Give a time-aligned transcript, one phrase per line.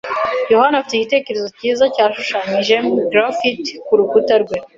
[0.51, 2.75] yohani afite igitekerezo cyiza cyashushanyije
[3.11, 4.55] graffiti kurukuta rwe.